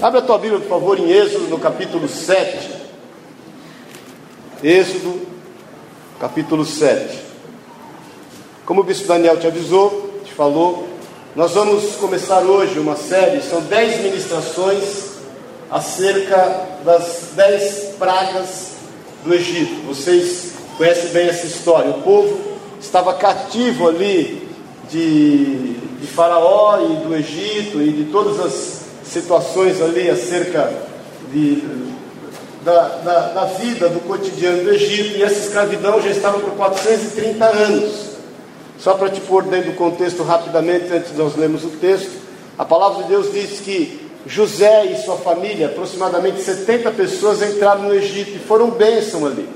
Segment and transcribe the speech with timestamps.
[0.00, 2.70] Abra a tua Bíblia, por favor, em Êxodo, no capítulo 7.
[4.62, 5.22] Êxodo,
[6.20, 7.18] capítulo 7.
[8.64, 10.88] Como o bispo Daniel te avisou, te falou,
[11.34, 15.16] nós vamos começar hoje uma série, são dez ministrações
[15.68, 18.74] acerca das dez pragas
[19.24, 19.84] do Egito.
[19.84, 21.90] Vocês conhecem bem essa história.
[21.90, 22.38] O povo
[22.80, 24.48] estava cativo ali
[24.88, 30.72] de, de Faraó e do Egito e de todas as situações ali acerca
[31.32, 31.62] de,
[32.62, 37.44] da, da, da, vida, do cotidiano do Egito, e essa escravidão já estava por 430
[37.44, 38.08] anos.
[38.78, 42.12] Só para te pôr dentro do contexto rapidamente, antes de nós lermos o texto,
[42.56, 47.94] a palavra de Deus diz que José e sua família, aproximadamente 70 pessoas, entraram no
[47.94, 49.48] Egito e foram bênção ali.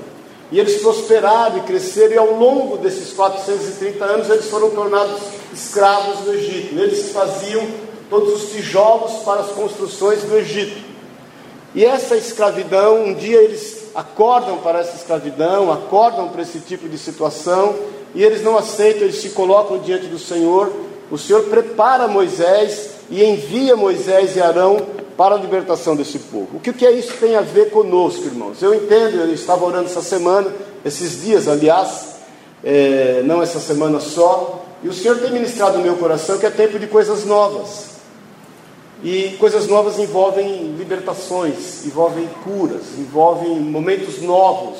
[0.51, 5.21] E eles prosperaram e cresceram, e ao longo desses 430 anos eles foram tornados
[5.53, 6.77] escravos do Egito.
[6.77, 7.65] Eles faziam
[8.13, 10.79] todos os tijolos para as construções do Egito.
[11.73, 16.95] E essa escravidão, um dia eles acordam para essa escravidão, acordam para esse tipo de
[16.95, 17.73] situação,
[18.13, 20.71] e eles não aceitam, eles se colocam diante do Senhor.
[21.09, 24.77] O Senhor prepara Moisés e envia Moisés e Arão
[25.17, 26.57] para a libertação desse povo.
[26.57, 28.61] O que, que é isso tem a ver conosco, irmãos?
[28.61, 30.53] Eu entendo, eu estava orando essa semana,
[30.85, 32.17] esses dias, aliás,
[32.63, 36.51] é, não essa semana só, e o Senhor tem ministrado no meu coração que é
[36.51, 37.92] tempo de coisas novas.
[39.03, 44.77] E coisas novas envolvem libertações, envolvem curas, envolvem momentos novos,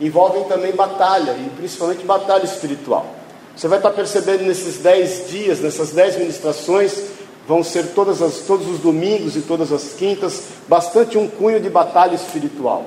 [0.00, 3.06] envolvem também batalha, e principalmente batalha espiritual.
[3.54, 7.00] Você vai estar percebendo nesses dez dias, nessas dez ministrações,
[7.46, 11.70] vão ser todas as, todos os domingos e todas as quintas, bastante um cunho de
[11.70, 12.86] batalha espiritual.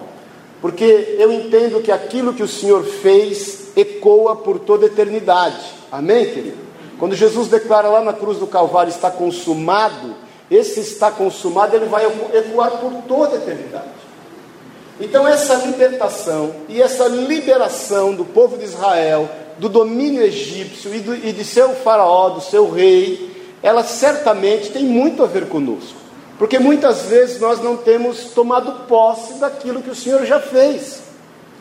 [0.62, 5.64] Porque eu entendo que aquilo que o Senhor fez ecoa por toda a eternidade.
[5.92, 6.58] Amém, querido?
[7.00, 10.23] Quando Jesus declara lá na cruz do Calvário está consumado,
[10.54, 14.04] esse está consumado, ele vai ecoar por toda a eternidade.
[15.00, 21.16] Então, essa libertação e essa liberação do povo de Israel do domínio egípcio e, do,
[21.16, 25.96] e de seu faraó, do seu rei, ela certamente tem muito a ver conosco,
[26.38, 31.02] porque muitas vezes nós não temos tomado posse daquilo que o Senhor já fez,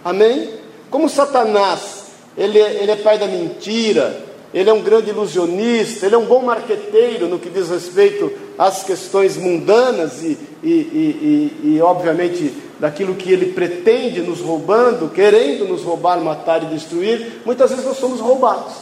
[0.05, 0.55] amém?
[0.91, 2.07] Como Satanás,
[2.37, 4.21] ele é, ele é pai da mentira,
[4.53, 8.85] ele é um grande ilusionista, ele é um bom marqueteiro no que diz respeito às
[8.85, 15.83] questões mundanas e, e, e, e, obviamente, daquilo que ele pretende nos roubando, querendo nos
[15.83, 18.75] roubar, matar e destruir, muitas vezes nós somos roubados.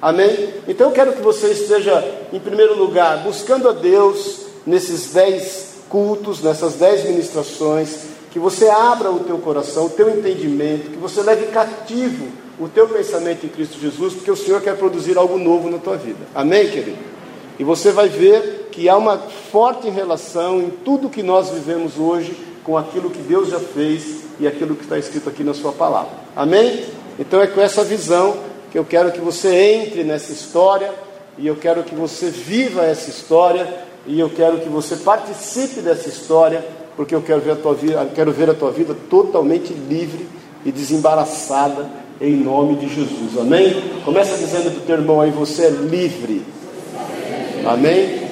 [0.00, 0.50] Amém?
[0.68, 6.40] Então eu quero que você esteja, em primeiro lugar, buscando a Deus nesses dez cultos,
[6.40, 11.46] nessas dez ministrações, que você abra o teu coração, o teu entendimento, que você leve
[11.46, 12.28] cativo
[12.60, 15.96] o teu pensamento em Cristo Jesus, porque o Senhor quer produzir algo novo na tua
[15.96, 16.20] vida.
[16.32, 16.98] Amém, querido?
[17.58, 19.18] E você vai ver que há uma
[19.52, 24.48] forte relação em tudo que nós vivemos hoje com aquilo que Deus já fez e
[24.48, 26.10] aquilo que está escrito aqui na Sua palavra.
[26.34, 26.84] Amém?
[27.16, 28.34] Então é com essa visão
[28.72, 30.92] que eu quero que você entre nessa história
[31.38, 33.72] e eu quero que você viva essa história
[34.08, 38.10] e eu quero que você participe dessa história, porque eu quero ver a tua vida,
[38.12, 40.26] quero ver a tua vida totalmente livre
[40.64, 41.86] e desembaraçada
[42.20, 43.38] em nome de Jesus.
[43.38, 44.00] Amém?
[44.04, 46.42] Começa dizendo para o teu irmão aí, você é livre.
[47.64, 48.23] Amém?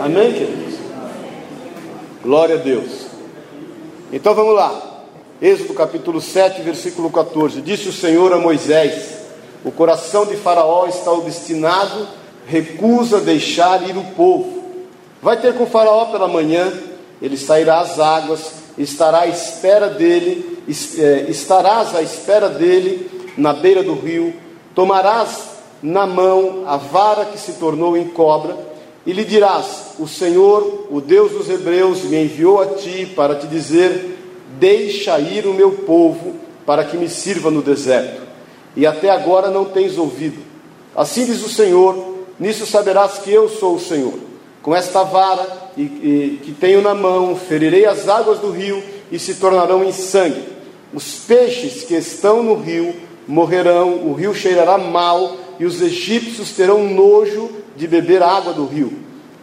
[0.00, 0.78] Amém, queridos?
[2.22, 3.04] Glória a Deus.
[4.10, 5.04] Então vamos lá.
[5.42, 7.60] Êxodo capítulo 7, versículo 14.
[7.60, 9.18] Disse o Senhor a Moisés:
[9.62, 12.08] o coração de Faraó está obstinado,
[12.46, 14.64] recusa deixar ir o povo.
[15.20, 16.72] Vai ter com Faraó pela manhã,
[17.20, 20.62] ele sairá às águas, estará à espera dele,
[20.98, 24.32] é, estarás à espera dele na beira do rio,
[24.74, 25.50] tomarás
[25.82, 28.69] na mão a vara que se tornou em cobra,
[29.06, 33.46] e lhe dirás: O Senhor, o Deus dos Hebreus, me enviou a ti para te
[33.46, 34.18] dizer:
[34.58, 38.30] Deixa ir o meu povo, para que me sirva no deserto
[38.76, 40.38] e até agora não tens ouvido.
[40.94, 44.14] Assim diz o Senhor: nisso saberás que eu sou o Senhor.
[44.62, 49.18] Com esta vara e, e, que tenho na mão, ferirei as águas do rio e
[49.18, 50.42] se tornarão em sangue.
[50.92, 52.94] Os peixes que estão no rio
[53.26, 58.92] morrerão, o rio cheirará mal e os egípcios terão nojo de beber água do rio.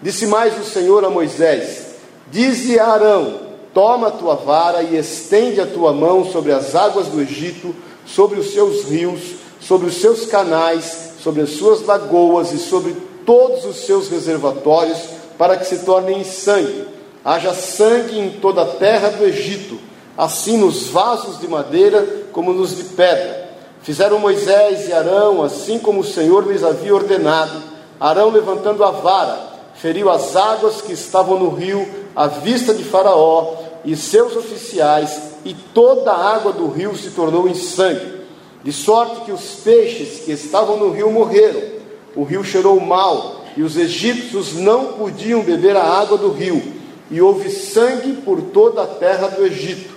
[0.02, 1.96] Disse mais o Senhor a Moisés:
[2.30, 3.40] Dize a Arão:
[3.74, 7.74] Toma a tua vara e estende a tua mão sobre as águas do Egito
[8.08, 13.66] sobre os seus rios, sobre os seus canais, sobre as suas lagoas e sobre todos
[13.66, 14.98] os seus reservatórios,
[15.38, 16.86] para que se tornem sangue.
[17.24, 19.78] Haja sangue em toda a terra do Egito,
[20.18, 23.47] assim nos vasos de madeira como nos de pedra.
[23.88, 27.64] Fizeram Moisés e Arão, assim como o Senhor lhes havia ordenado.
[27.98, 29.40] Arão, levantando a vara,
[29.76, 33.54] feriu as águas que estavam no rio, à vista de Faraó
[33.86, 38.24] e seus oficiais, e toda a água do rio se tornou em sangue,
[38.62, 41.62] de sorte que os peixes que estavam no rio morreram.
[42.14, 46.62] O rio cheirou mal, e os egípcios não podiam beber a água do rio,
[47.10, 49.96] e houve sangue por toda a terra do Egito.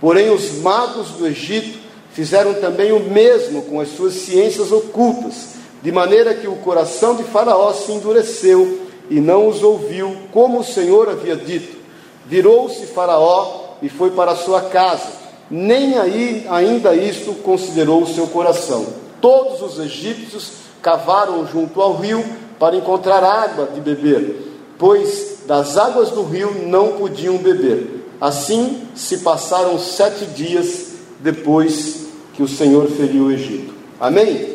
[0.00, 1.82] Porém, os magos do Egito
[2.14, 7.24] fizeram também o mesmo com as suas ciências ocultas, de maneira que o coração de
[7.24, 11.76] Faraó se endureceu e não os ouviu, como o Senhor havia dito.
[12.24, 15.08] Virou-se Faraó e foi para sua casa.
[15.50, 18.86] Nem aí ainda isto considerou o seu coração.
[19.20, 22.24] Todos os egípcios cavaram junto ao rio
[22.58, 28.06] para encontrar água de beber, pois das águas do rio não podiam beber.
[28.20, 32.03] Assim se passaram sete dias depois
[32.34, 33.74] que o Senhor feriu o Egito.
[34.00, 34.54] Amém?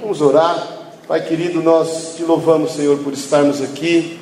[0.00, 0.68] Vamos orar.
[1.06, 4.18] Pai querido, nós te louvamos, Senhor, por estarmos aqui.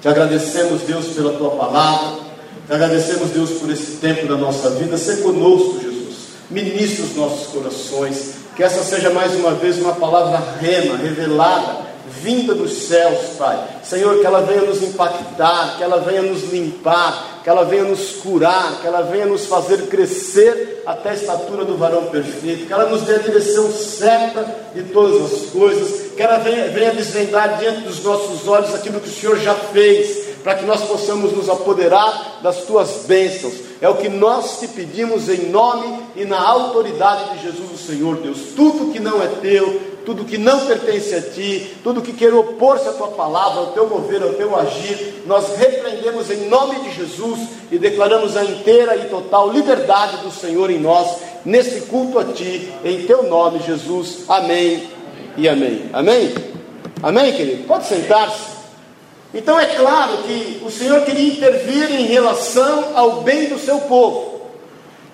[0.00, 2.18] Te agradecemos, Deus, pela tua palavra.
[2.66, 4.98] Te agradecemos, Deus, por esse tempo da nossa vida.
[4.98, 6.16] Ser conosco, Jesus.
[6.50, 8.34] Ministra os nossos corações.
[8.56, 13.58] Que essa seja mais uma vez uma palavra rema, revelada vinda dos céus, Pai.
[13.82, 18.12] Senhor, que ela venha nos impactar, que ela venha nos limpar, que ela venha nos
[18.16, 22.86] curar, que ela venha nos fazer crescer até a estatura do varão perfeito, que ela
[22.86, 27.80] nos dê a direção certa de todas as coisas, que ela venha, venha desvendar diante
[27.80, 32.40] dos nossos olhos aquilo que o Senhor já fez, para que nós possamos nos apoderar
[32.42, 33.71] das tuas bênçãos.
[33.82, 38.16] É o que nós te pedimos em nome e na autoridade de Jesus, o Senhor
[38.18, 38.38] Deus.
[38.54, 42.88] Tudo que não é teu, tudo que não pertence a ti, tudo que quer opor-se
[42.88, 47.40] à tua palavra, ao teu mover, ao teu agir, nós repreendemos em nome de Jesus
[47.72, 52.72] e declaramos a inteira e total liberdade do Senhor em nós, nesse culto a ti,
[52.84, 54.26] em teu nome, Jesus.
[54.28, 54.88] Amém
[55.36, 55.90] e amém.
[55.92, 56.32] Amém?
[57.02, 57.64] Amém, querido?
[57.64, 58.51] Pode sentar-se.
[59.34, 64.42] Então é claro que o Senhor queria intervir em relação ao bem do seu povo.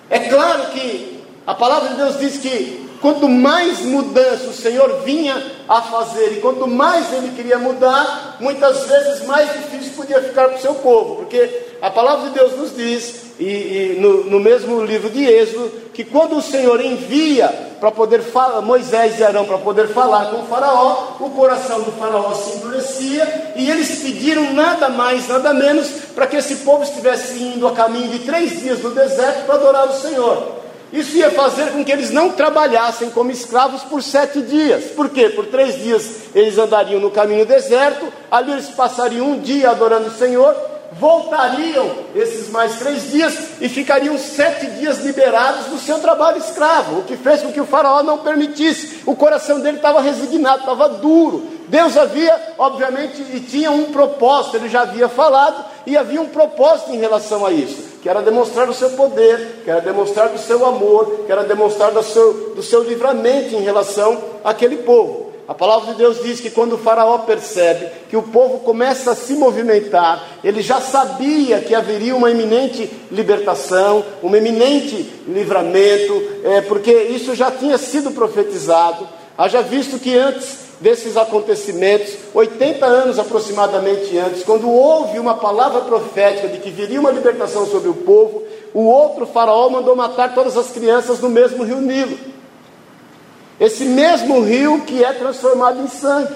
[0.09, 5.41] É claro que a palavra de Deus diz que Quanto mais mudança o Senhor vinha
[5.67, 10.57] a fazer e quanto mais ele queria mudar, muitas vezes mais difícil podia ficar para
[10.57, 11.49] o seu povo, porque
[11.81, 16.03] a palavra de Deus nos diz, e, e no, no, mesmo livro de Êxodo, que
[16.03, 17.47] quando o Senhor envia
[17.79, 21.93] para poder falar, Moisés e Arão para poder falar com o Faraó, o coração do
[21.93, 27.41] Faraó se endurecia e eles pediram nada mais, nada menos para que esse povo estivesse
[27.41, 30.58] indo a caminho de três dias no deserto para adorar o Senhor.
[30.91, 34.85] Isso ia fazer com que eles não trabalhassem como escravos por sete dias.
[34.85, 35.29] Por quê?
[35.29, 40.17] Por três dias eles andariam no caminho deserto, ali eles passariam um dia adorando o
[40.17, 40.55] Senhor,
[40.93, 47.03] voltariam esses mais três dias e ficariam sete dias liberados do seu trabalho escravo, o
[47.03, 49.01] que fez com que o faraó não permitisse.
[49.05, 51.58] O coração dele estava resignado, estava duro.
[51.69, 56.91] Deus havia, obviamente, e tinha um propósito, ele já havia falado, e havia um propósito
[56.91, 60.65] em relação a isso que era demonstrar o seu poder, que era demonstrar do seu
[60.65, 65.29] amor, que era demonstrar do seu, do seu livramento em relação àquele povo.
[65.47, 69.15] A palavra de Deus diz que quando o Faraó percebe que o povo começa a
[69.15, 76.93] se movimentar, ele já sabia que haveria uma iminente libertação, um iminente livramento, é, porque
[76.93, 79.07] isso já tinha sido profetizado.
[79.35, 86.47] Haja visto que antes desses acontecimentos, 80 anos aproximadamente antes, quando houve uma palavra profética
[86.47, 90.69] de que viria uma libertação sobre o povo, o outro faraó mandou matar todas as
[90.69, 92.17] crianças no mesmo rio Nilo.
[93.59, 96.33] Esse mesmo rio que é transformado em sangue.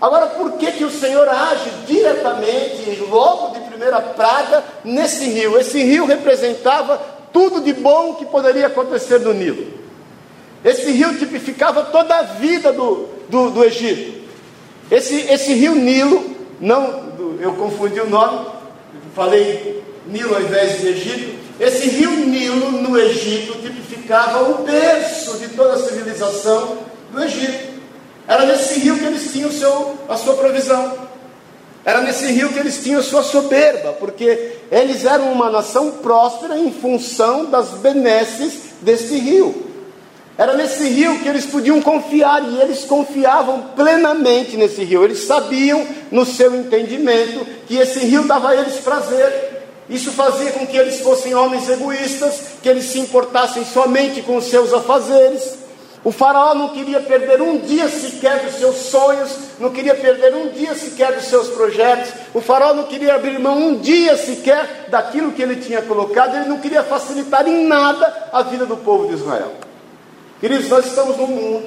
[0.00, 5.58] Agora, por que, que o Senhor age diretamente, logo de primeira praga, nesse rio?
[5.58, 7.00] Esse rio representava
[7.32, 9.66] tudo de bom que poderia acontecer no Nilo.
[10.64, 14.16] Esse rio tipificava toda a vida do, do, do Egito.
[14.90, 16.24] Esse, esse rio Nilo,
[16.60, 18.46] não, eu confundi o nome,
[19.14, 21.36] falei Nilo ao invés de Egito.
[21.58, 26.78] Esse rio Nilo no Egito tipificava o berço de toda a civilização
[27.12, 27.76] do Egito.
[28.28, 31.06] Era nesse rio que eles tinham seu, a sua provisão.
[31.84, 36.58] Era nesse rio que eles tinham a sua soberba, porque eles eram uma nação próspera
[36.58, 39.65] em função das benesses desse rio.
[40.38, 45.02] Era nesse rio que eles podiam confiar e eles confiavam plenamente nesse rio.
[45.02, 49.64] Eles sabiam, no seu entendimento, que esse rio dava a eles prazer.
[49.88, 54.44] Isso fazia com que eles fossem homens egoístas, que eles se importassem somente com os
[54.44, 55.66] seus afazeres.
[56.04, 60.48] O faraó não queria perder um dia sequer dos seus sonhos, não queria perder um
[60.50, 62.12] dia sequer dos seus projetos.
[62.34, 66.48] O faraó não queria abrir mão um dia sequer daquilo que ele tinha colocado, ele
[66.48, 69.65] não queria facilitar em nada a vida do povo de Israel.
[70.38, 71.66] Queridos, nós estamos num mundo,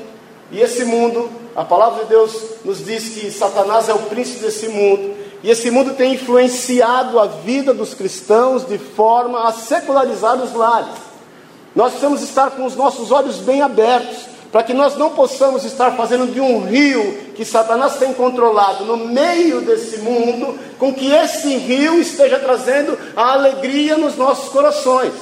[0.51, 2.31] e esse mundo, a palavra de Deus
[2.63, 7.25] nos diz que Satanás é o príncipe desse mundo, E esse mundo tem influenciado a
[7.25, 11.09] vida dos cristãos de forma a secularizar os lares.
[11.75, 15.91] Nós precisamos estar com os nossos olhos bem abertos, para que nós não possamos estar
[15.91, 21.55] fazendo de um rio que Satanás tem controlado no meio desse mundo, com que esse
[21.55, 25.13] rio esteja trazendo a alegria nos nossos corações,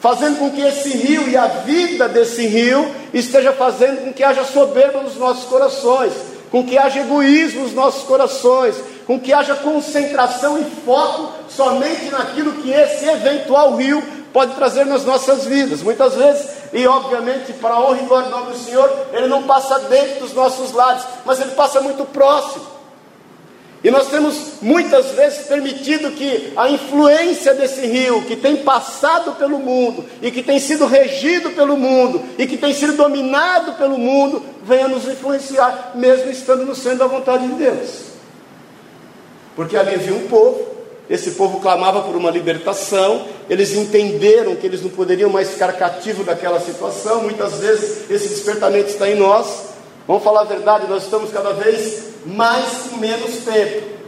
[0.00, 4.44] fazendo com que esse rio e a vida desse rio esteja fazendo com que haja
[4.44, 6.12] soberba nos nossos corações,
[6.50, 8.76] com que haja egoísmo nos nossos corações,
[9.06, 14.02] com que haja concentração e foco somente naquilo que esse eventual rio
[14.32, 15.82] pode trazer nas nossas vidas.
[15.82, 19.42] Muitas vezes, e obviamente para a honra e glória do nome do Senhor, ele não
[19.42, 22.77] passa dentro dos nossos lares, mas ele passa muito próximo.
[23.82, 29.58] E nós temos muitas vezes permitido que a influência desse rio, que tem passado pelo
[29.58, 34.42] mundo, e que tem sido regido pelo mundo, e que tem sido dominado pelo mundo,
[34.64, 38.08] venha nos influenciar, mesmo estando no centro da vontade de Deus.
[39.54, 40.60] Porque ali havia um povo,
[41.08, 46.26] esse povo clamava por uma libertação, eles entenderam que eles não poderiam mais ficar cativos
[46.26, 49.68] daquela situação, muitas vezes esse despertamento está em nós,
[50.06, 53.98] vamos falar a verdade, nós estamos cada vez mais com menos tempo,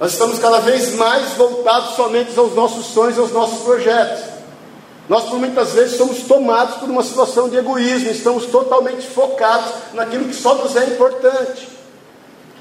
[0.00, 4.24] nós estamos cada vez mais voltados somente aos nossos sonhos, aos nossos projetos.
[5.08, 10.24] Nós, por muitas vezes, somos tomados por uma situação de egoísmo, estamos totalmente focados naquilo
[10.24, 11.68] que só nos é importante.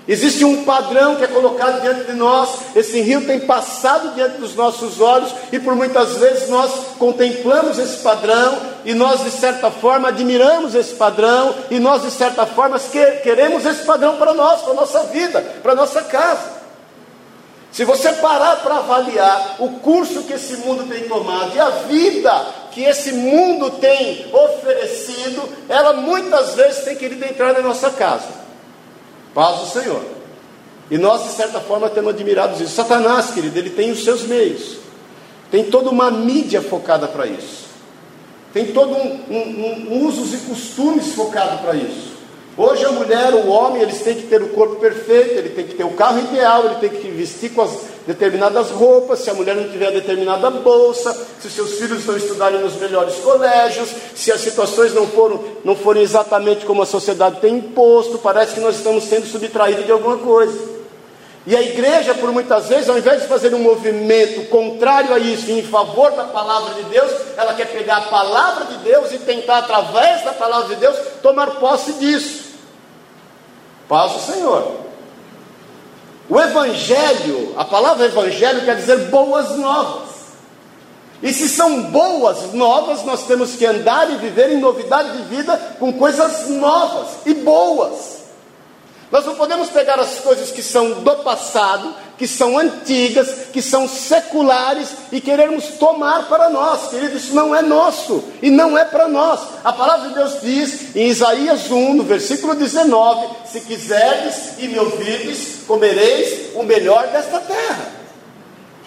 [0.07, 4.55] Existe um padrão que é colocado diante de nós, esse rio tem passado diante dos
[4.55, 10.07] nossos olhos e por muitas vezes nós contemplamos esse padrão e nós de certa forma
[10.07, 12.79] admiramos esse padrão e nós de certa forma
[13.21, 16.61] queremos esse padrão para nós, para a nossa vida, para a nossa casa.
[17.71, 22.45] Se você parar para avaliar o curso que esse mundo tem tomado e a vida
[22.71, 28.40] que esse mundo tem oferecido, ela muitas vezes tem querido entrar na nossa casa.
[29.33, 30.03] Paz do Senhor.
[30.89, 32.73] E nós, de certa forma, temos admirado isso.
[32.73, 34.77] Satanás, querido, ele tem os seus meios.
[35.49, 37.69] Tem toda uma mídia focada para isso.
[38.53, 42.10] Tem todo um, um, um usos e costumes focado para isso.
[42.61, 45.73] Hoje a mulher, o homem, eles têm que ter o corpo perfeito, ele tem que
[45.73, 47.71] ter o carro ideal, ele tem que vestir com as
[48.05, 52.75] determinadas roupas, se a mulher não tiver determinada bolsa, se seus filhos não estudarem nos
[52.75, 58.19] melhores colégios, se as situações não, foram, não forem exatamente como a sociedade tem imposto,
[58.19, 60.81] parece que nós estamos sendo subtraídos de alguma coisa.
[61.47, 65.49] E a igreja, por muitas vezes, ao invés de fazer um movimento contrário a isso,
[65.49, 69.57] em favor da palavra de Deus, ela quer pegar a palavra de Deus e tentar,
[69.57, 72.50] através da palavra de Deus, tomar posse disso.
[73.91, 74.71] Paz do Senhor.
[76.29, 80.07] O Evangelho, a palavra Evangelho quer dizer boas novas.
[81.21, 85.57] E se são boas novas, nós temos que andar e viver em novidade de vida
[85.77, 88.20] com coisas novas e boas.
[89.11, 93.87] Nós não podemos pegar as coisas que são do passado, que são antigas, que são
[93.87, 97.17] seculares e querermos tomar para nós, querido.
[97.17, 99.41] Isso não é nosso e não é para nós.
[99.63, 104.79] A palavra de Deus diz em Isaías 1, no versículo 19: Se quiserdes e me
[104.79, 108.00] ouvirdes, comereis o melhor desta terra.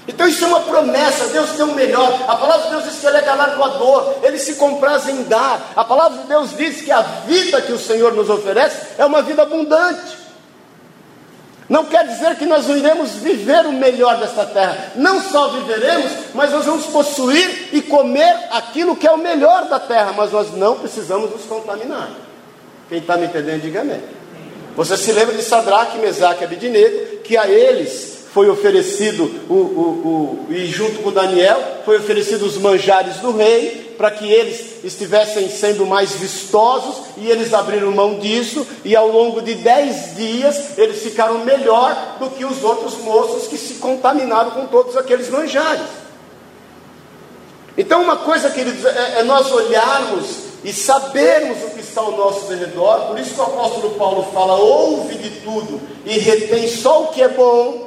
[0.07, 2.25] Então isso é uma promessa, Deus tem o melhor.
[2.29, 5.73] A palavra de Deus diz que Ele é galardoador, Ele se compraz em dar.
[5.75, 9.23] A palavra de Deus diz que a vida que o Senhor nos oferece é uma
[9.23, 10.25] vida abundante.
[11.67, 14.93] Não quer dizer que nós iremos viver o melhor desta terra.
[14.97, 19.81] Não só viveremos, mas nós vamos possuir e comer aquilo que é o melhor da
[19.81, 20.13] terra.
[20.15, 22.11] Mas nós não precisamos nos contaminar.
[22.91, 24.03] Quem está me entendendo, diga amém.
[24.77, 30.47] Você se lembra de Sadraque, Mesaque e Abidinego, que a eles foi oferecido, o, o,
[30.49, 35.49] o, e junto com Daniel, foi oferecido os manjares do rei, para que eles estivessem
[35.49, 41.01] sendo mais vistosos, e eles abriram mão disso, e ao longo de dez dias eles
[41.01, 45.87] ficaram melhor do que os outros moços que se contaminaram com todos aqueles manjares.
[47.79, 50.27] Então, uma coisa, queridos, é, é nós olharmos
[50.65, 54.55] e sabermos o que está ao nosso redor, por isso que o apóstolo Paulo fala:
[54.55, 57.84] ouve de tudo e retém só o que é bom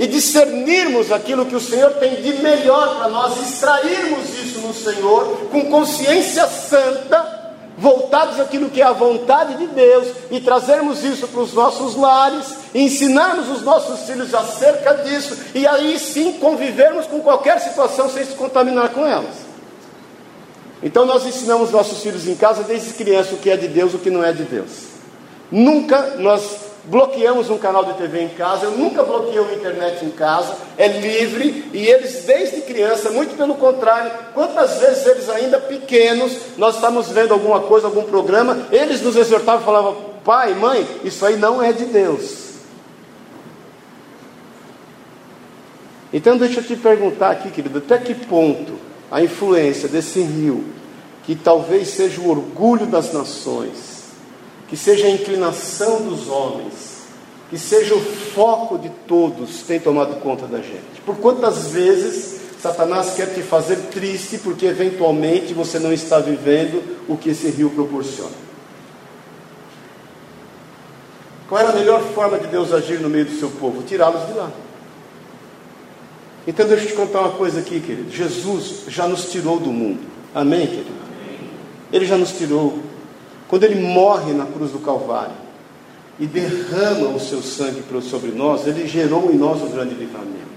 [0.00, 5.48] e discernirmos aquilo que o Senhor tem de melhor para nós, extrairmos isso no Senhor
[5.52, 7.38] com consciência santa,
[7.76, 12.46] voltados àquilo que é a vontade de Deus e trazermos isso para os nossos lares,
[12.74, 18.32] ensinarmos os nossos filhos acerca disso e aí sim convivermos com qualquer situação sem se
[18.32, 19.50] contaminar com elas.
[20.82, 23.98] Então nós ensinamos nossos filhos em casa desde criança o que é de Deus, o
[23.98, 24.70] que não é de Deus.
[25.50, 30.10] Nunca nós bloqueamos um canal de TV em casa, eu nunca bloqueei uma internet em
[30.10, 36.36] casa, é livre, e eles desde criança, muito pelo contrário, quantas vezes eles ainda pequenos,
[36.56, 41.24] nós estamos vendo alguma coisa, algum programa, eles nos exortavam e falavam, pai, mãe, isso
[41.24, 42.50] aí não é de Deus.
[46.12, 48.74] Então deixa eu te perguntar aqui, querido, até que ponto
[49.10, 50.64] a influência desse rio,
[51.24, 53.89] que talvez seja o orgulho das nações,
[54.70, 57.00] que seja a inclinação dos homens,
[57.50, 61.00] que seja o foco de todos, tem tomado conta da gente.
[61.04, 67.16] Por quantas vezes Satanás quer te fazer triste porque eventualmente você não está vivendo o
[67.16, 68.30] que esse rio proporciona?
[71.48, 73.82] Qual era a melhor forma de Deus agir no meio do seu povo?
[73.82, 74.52] Tirá-los de lá.
[76.46, 78.08] Então deixa eu te contar uma coisa aqui, querido.
[78.08, 80.00] Jesus já nos tirou do mundo.
[80.32, 80.90] Amém, querido?
[81.92, 82.78] Ele já nos tirou.
[83.50, 85.34] Quando ele morre na cruz do Calvário
[86.20, 90.50] e derrama o seu sangue sobre nós, ele gerou em nós um grande livramento.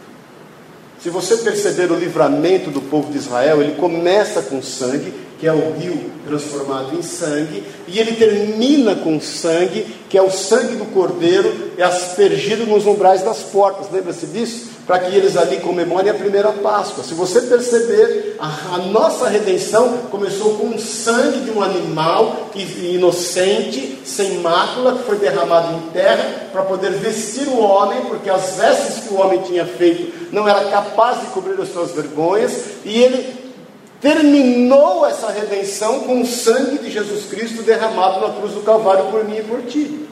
[1.01, 5.51] Se você perceber o livramento do povo de Israel, ele começa com sangue, que é
[5.51, 10.85] o rio transformado em sangue, e ele termina com sangue, que é o sangue do
[10.93, 13.87] cordeiro, é aspergido nos umbrais das portas.
[13.91, 14.72] Lembra-se disso?
[14.85, 17.03] Para que eles ali comemorem a primeira Páscoa.
[17.03, 23.99] Se você perceber, a, a, nossa redenção começou com o sangue de um animal inocente,
[24.03, 29.05] sem mácula, que foi derramado em terra para poder vestir o homem, porque as vestes
[29.05, 32.51] que o homem tinha feito não era capaz de cobrir as suas vergonhas,
[32.83, 33.43] e ele
[34.01, 39.23] terminou essa redenção com o sangue de Jesus Cristo derramado na cruz do Calvário por
[39.23, 40.09] mim e por ti.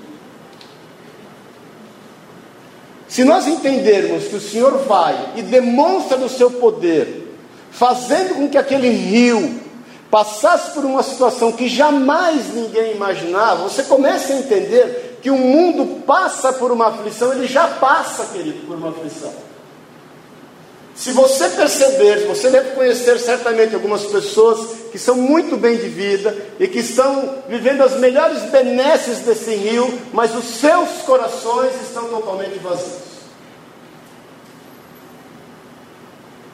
[3.12, 7.28] Se nós entendermos que o Senhor vai e demonstra do seu poder,
[7.70, 9.60] fazendo com que aquele rio
[10.10, 16.04] passasse por uma situação que jamais ninguém imaginava, você começa a entender que o mundo
[16.06, 19.34] passa por uma aflição, ele já passa, querido, por uma aflição.
[20.96, 26.36] Se você perceber, você deve conhecer certamente algumas pessoas que são muito bem de vida
[26.60, 32.60] e que estão vivendo as melhores benesses desse rio, mas os seus corações estão totalmente
[32.60, 33.11] vazios.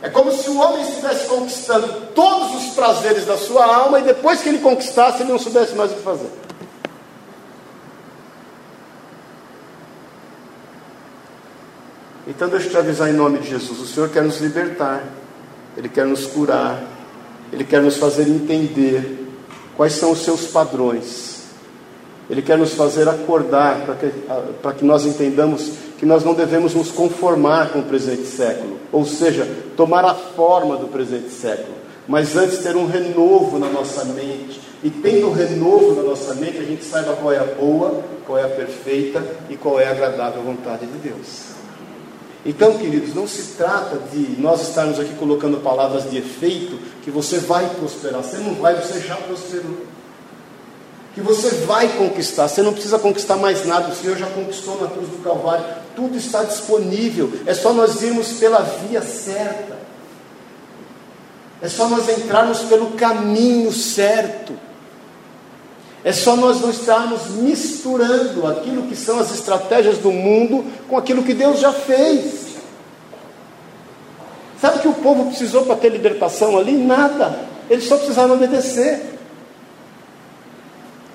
[0.01, 4.41] É como se o homem estivesse conquistando todos os prazeres da sua alma e depois
[4.41, 6.29] que ele conquistasse, ele não soubesse mais o que fazer.
[12.27, 15.01] Então deixa eu te avisar em nome de Jesus: o Senhor quer nos libertar,
[15.77, 16.83] Ele quer nos curar,
[17.53, 19.25] Ele quer nos fazer entender
[19.77, 21.43] quais são os seus padrões,
[22.29, 24.12] Ele quer nos fazer acordar para que,
[24.62, 29.06] para que nós entendamos que nós não devemos nos conformar com o presente século, ou
[29.06, 31.76] seja, tomar a forma do presente século,
[32.08, 34.62] mas antes ter um renovo na nossa mente.
[34.84, 38.38] E tendo um renovo na nossa mente, a gente saiba qual é a boa, qual
[38.38, 41.58] é a perfeita e qual é a agradável vontade de Deus.
[42.45, 47.39] Então, queridos, não se trata de nós estarmos aqui colocando palavras de efeito que você
[47.39, 48.23] vai prosperar.
[48.23, 49.86] Você não vai, você já prosperou.
[51.13, 52.47] Que você vai conquistar.
[52.47, 53.89] Você não precisa conquistar mais nada.
[53.89, 55.65] O Senhor já conquistou na cruz do Calvário.
[55.97, 57.33] Tudo está disponível.
[57.47, 59.75] É só nós irmos pela via certa.
[61.60, 64.53] É só nós entrarmos pelo caminho certo.
[66.03, 71.23] É só nós não estarmos misturando aquilo que são as estratégias do mundo com aquilo
[71.23, 72.45] que Deus já fez.
[74.62, 76.73] Sabe o que o povo precisou para ter libertação ali?
[76.73, 77.39] Nada.
[77.67, 79.17] Eles só precisaram obedecer.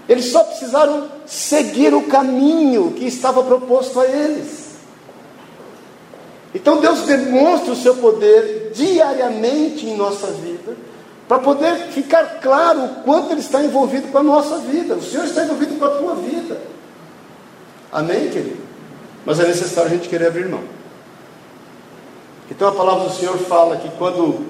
[0.09, 4.62] Eles só precisaram seguir o caminho que estava proposto a eles.
[6.55, 10.77] Então Deus demonstra o seu poder diariamente em nossa vida,
[11.27, 14.95] para poder ficar claro o quanto Ele está envolvido com a nossa vida.
[14.95, 16.61] O Senhor está envolvido com a tua vida.
[17.91, 18.61] Amém, querido?
[19.25, 20.65] Mas é necessário a gente querer abrir mão.
[22.51, 24.45] Então a palavra do Senhor fala que quando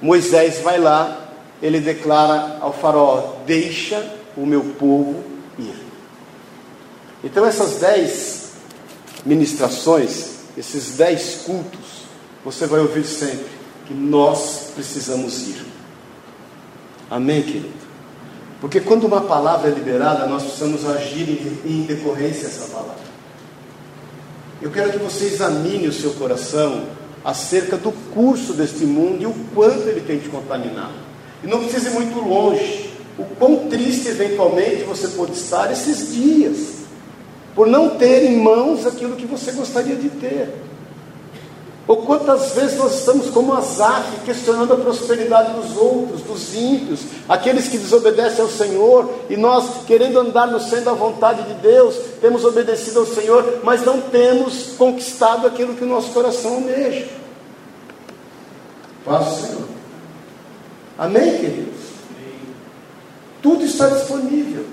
[0.00, 1.28] Moisés vai lá,
[1.60, 4.04] ele declara ao faraó: Deixa
[4.36, 5.24] o meu povo
[5.58, 5.74] ir.
[7.24, 8.52] Então essas dez
[9.24, 12.02] ministrações esses dez cultos,
[12.44, 13.50] você vai ouvir sempre
[13.86, 15.64] que nós precisamos ir.
[17.10, 17.82] Amém, querido?
[18.60, 23.02] Porque quando uma palavra é liberada, nós precisamos agir em, decorrência dessa palavra.
[24.60, 26.84] Eu quero que você examine o seu coração
[27.24, 30.94] acerca do curso deste mundo e o quanto ele tem te contaminado.
[31.42, 32.90] E não precisa ir muito longe.
[33.18, 36.81] O quão triste eventualmente você pode estar esses dias
[37.54, 40.48] por não ter em mãos aquilo que você gostaria de ter.
[41.86, 47.68] Ou quantas vezes nós estamos como Azaf, questionando a prosperidade dos outros, dos ímpios, aqueles
[47.68, 52.44] que desobedecem ao Senhor, e nós, querendo andar no centro da vontade de Deus, temos
[52.44, 57.08] obedecido ao Senhor, mas não temos conquistado aquilo que o nosso coração almeja.
[59.04, 59.68] Paz o Senhor.
[60.96, 61.82] Amém, queridos?
[63.42, 64.64] Tudo está disponível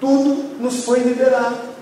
[0.00, 1.75] tudo nos foi liberado.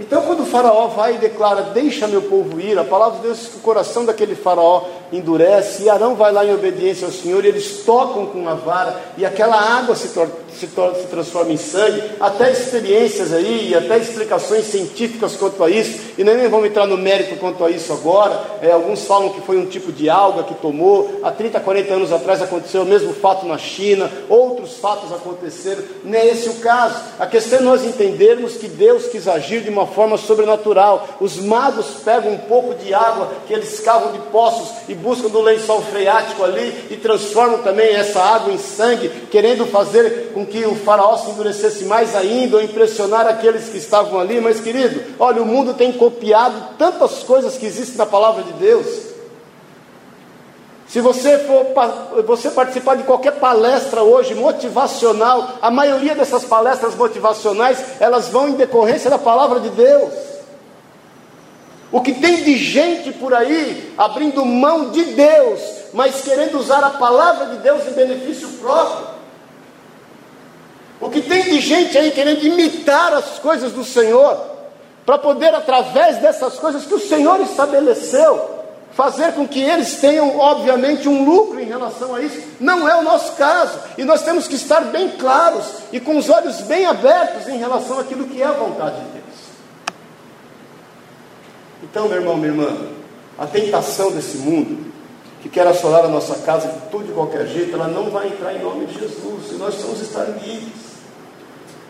[0.00, 3.38] Então, quando o Faraó vai e declara: Deixa meu povo ir, a palavra de Deus
[3.38, 7.44] diz que o coração daquele Faraó endurece, e Arão vai lá em obediência ao Senhor,
[7.44, 12.02] e eles tocam com a vara, e aquela água se, se, se transforma em sangue.
[12.18, 16.96] Até experiências aí, e até explicações científicas quanto a isso, e nem vamos entrar no
[16.96, 18.40] mérito quanto a isso agora.
[18.62, 22.12] É, alguns falam que foi um tipo de alga que tomou, há 30, 40 anos
[22.12, 26.96] atrás aconteceu o mesmo fato na China, outros fatos aconteceram, não é esse o caso.
[27.18, 31.06] A questão é nós entendermos que Deus quis agir de uma forma sobrenatural.
[31.20, 35.40] Os magos pegam um pouco de água que eles cavam de poços e buscam do
[35.40, 40.74] lençol freático ali e transformam também essa água em sangue, querendo fazer com que o
[40.74, 44.40] faraó se endurecesse mais ainda ou impressionar aqueles que estavam ali.
[44.40, 49.11] Mas, querido, olha, o mundo tem copiado tantas coisas que existem na palavra de Deus.
[50.92, 51.68] Se você for
[52.22, 58.52] você participar de qualquer palestra hoje motivacional, a maioria dessas palestras motivacionais, elas vão em
[58.52, 60.12] decorrência da palavra de Deus.
[61.90, 65.60] O que tem de gente por aí abrindo mão de Deus,
[65.94, 69.06] mas querendo usar a palavra de Deus em benefício próprio.
[71.00, 74.38] O que tem de gente aí querendo imitar as coisas do Senhor,
[75.06, 78.61] para poder, através dessas coisas que o Senhor estabeleceu,
[78.92, 82.40] fazer com que eles tenham, obviamente, um lucro em relação a isso.
[82.60, 83.78] Não é o nosso caso.
[83.96, 87.98] E nós temos que estar bem claros e com os olhos bem abertos em relação
[87.98, 89.22] àquilo que é a vontade de Deus.
[91.82, 92.76] Então, meu irmão, minha irmã,
[93.38, 94.92] a tentação desse mundo,
[95.42, 98.54] que quer assolar a nossa casa de tudo de qualquer jeito, ela não vai entrar
[98.54, 99.50] em nome de Jesus.
[99.50, 100.92] E nós precisamos estar livres.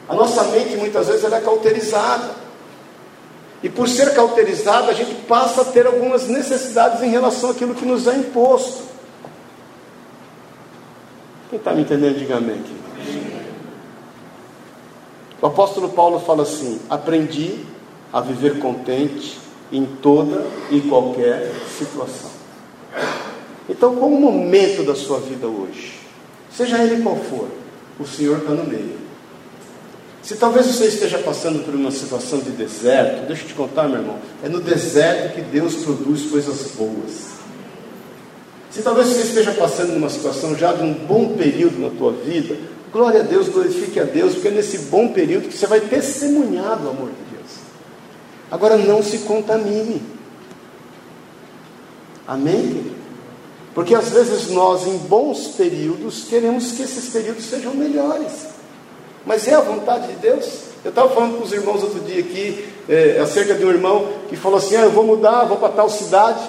[0.08, 2.41] A nossa mente muitas vezes é cauterizada.
[3.62, 7.84] E por ser cauterizado, a gente passa a ter algumas necessidades em relação àquilo que
[7.84, 8.82] nos é imposto.
[11.48, 12.82] Quem está me entendendo, diga amém aqui.
[15.40, 17.64] O apóstolo Paulo fala assim: aprendi
[18.12, 19.38] a viver contente
[19.70, 22.30] em toda e qualquer situação.
[23.68, 25.98] Então, qual o momento da sua vida hoje?
[26.50, 27.48] Seja ele qual for,
[27.98, 29.01] o Senhor está no meio.
[30.22, 33.98] Se talvez você esteja passando por uma situação de deserto, deixa eu te contar, meu
[33.98, 37.32] irmão, é no deserto que Deus produz coisas boas.
[38.70, 42.56] Se talvez você esteja passando numa situação já de um bom período na tua vida,
[42.92, 46.78] glória a Deus, glorifique a Deus, porque é nesse bom período que você vai testemunhar
[46.78, 47.50] do amor de Deus.
[48.48, 50.00] Agora não se contamine.
[52.26, 52.92] Amém?
[53.74, 58.51] Porque às vezes nós, em bons períodos, queremos que esses períodos sejam melhores.
[59.24, 60.72] Mas é a vontade de Deus.
[60.84, 64.36] Eu estava falando com os irmãos outro dia aqui, é, acerca de um irmão que
[64.36, 66.40] falou assim: ah, eu vou mudar, vou para tal cidade,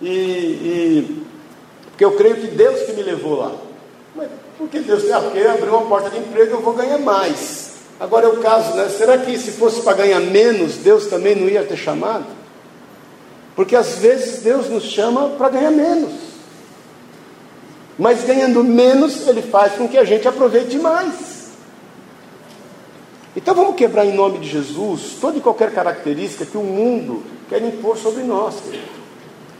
[0.00, 1.22] e, e,
[1.90, 3.52] porque eu creio que Deus que me levou lá.
[4.14, 5.10] Mas por que Deus?
[5.10, 7.70] Ah, porque abriu uma porta de emprego, eu vou ganhar mais.
[7.98, 8.88] Agora é o caso, né?
[8.88, 12.26] Será que se fosse para ganhar menos, Deus também não ia ter chamado?
[13.54, 16.12] Porque às vezes Deus nos chama para ganhar menos.
[17.98, 21.29] Mas ganhando menos, Ele faz com que a gente aproveite mais.
[23.36, 27.62] Então vamos quebrar em nome de Jesus toda e qualquer característica que o mundo quer
[27.62, 29.00] impor sobre nós, querido.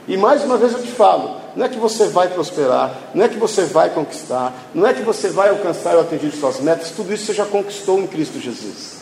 [0.09, 3.28] E mais uma vez eu te falo, não é que você vai prosperar, não é
[3.28, 7.12] que você vai conquistar, não é que você vai alcançar ou atingir suas metas, tudo
[7.12, 9.00] isso você já conquistou em Cristo Jesus.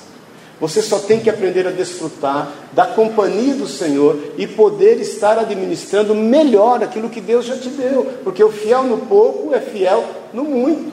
[0.60, 6.14] Você só tem que aprender a desfrutar da companhia do Senhor e poder estar administrando
[6.14, 10.04] melhor aquilo que Deus já te deu, porque o fiel no pouco é fiel
[10.34, 10.92] no muito.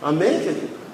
[0.00, 0.85] Amém, querido?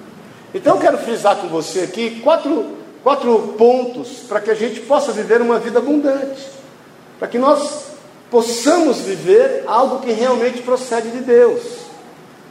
[0.53, 5.11] Então eu quero frisar com você aqui quatro, quatro pontos para que a gente possa
[5.11, 6.47] viver uma vida abundante,
[7.17, 7.85] para que nós
[8.29, 11.61] possamos viver algo que realmente procede de Deus,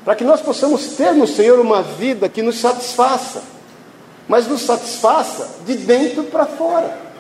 [0.05, 3.43] para que nós possamos ter no Senhor uma vida que nos satisfaça,
[4.29, 7.13] mas nos satisfaça de dentro para fora.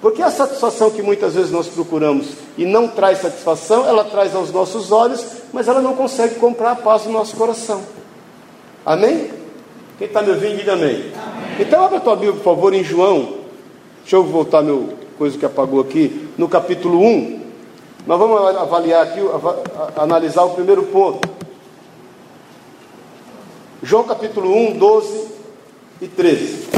[0.00, 4.52] Porque a satisfação que muitas vezes nós procuramos e não traz satisfação, ela traz aos
[4.52, 7.82] nossos olhos, mas ela não consegue comprar a paz do nosso coração.
[8.84, 9.45] Amém?
[9.98, 11.12] Quem está me ouvindo, diga amém.
[11.16, 11.56] amém.
[11.58, 13.38] Então, abra a tua Bíblia, por favor, em João.
[14.02, 16.28] Deixa eu voltar meu coisa que apagou aqui.
[16.36, 17.46] No capítulo 1.
[18.06, 19.20] Nós vamos avaliar aqui,
[19.96, 21.28] analisar o primeiro ponto.
[23.82, 25.28] João capítulo 1, 12
[26.02, 26.68] e 13.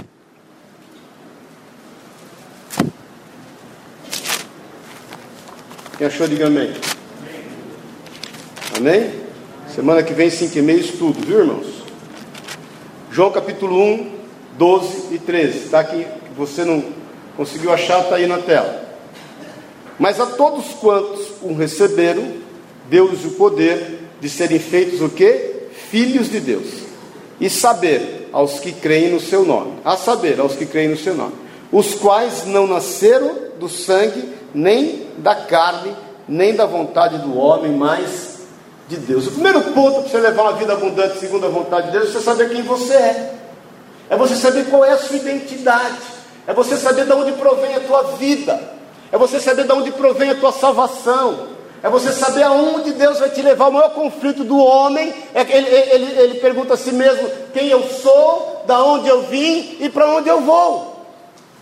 [5.99, 6.73] Quem achou, diga amém.
[8.77, 9.11] Amém?
[9.75, 11.78] Semana que vem, 5 e meia, estudo, viu, irmãos?
[13.19, 14.13] João capítulo 1,
[14.57, 15.59] 12 e 13.
[15.65, 16.85] Está aqui, você não
[17.37, 18.81] conseguiu achar, está aí na tela.
[19.99, 22.35] Mas a todos quantos o receberam,
[22.89, 25.65] deu-lhes o poder de serem feitos o quê?
[25.91, 26.69] Filhos de Deus.
[27.41, 29.81] E saber aos que creem no seu nome.
[29.85, 31.35] A saber, aos que creem no seu nome.
[31.73, 35.93] os quais não nasceram do sangue, nem da carne,
[36.29, 38.28] nem da vontade do homem, mas
[38.89, 39.27] de Deus.
[39.27, 42.13] O primeiro ponto para você levar uma vida abundante segundo a vontade de Deus é
[42.13, 43.35] você saber quem você é.
[44.11, 45.99] É você saber qual é a sua identidade.
[46.47, 48.59] É você saber de onde provém a tua vida.
[49.13, 51.59] É você saber de onde provém a tua salvação.
[51.83, 53.69] É você saber aonde Deus vai te levar.
[53.69, 57.69] O maior conflito do homem é que ele, ele, ele pergunta a si mesmo quem
[57.69, 60.88] eu sou, da onde eu vim e para onde eu vou.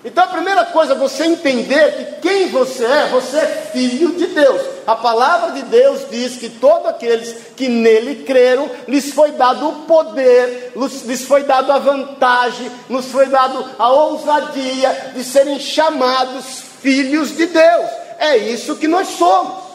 [0.05, 4.27] Então a primeira coisa é você entender que quem você é, você é filho de
[4.29, 4.63] Deus.
[4.87, 9.75] A palavra de Deus diz que todos aqueles que nele creram, lhes foi dado o
[9.83, 17.37] poder, lhes foi dado a vantagem, nos foi dado a ousadia de serem chamados filhos
[17.37, 17.91] de Deus.
[18.19, 19.67] É isso que nós somos.